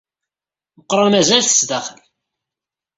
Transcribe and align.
Meqqran 0.77 1.07
mazal-t 1.11 1.49
sdaxel. 1.59 2.01